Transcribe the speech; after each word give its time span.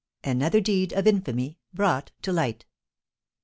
ANOTHER 0.23 0.61
DEED 0.61 0.93
OF 0.93 1.05
INFAMY 1.05 1.59
BROUGHT 1.75 2.11
TO 2.23 2.33
LIGHT. 2.33 2.65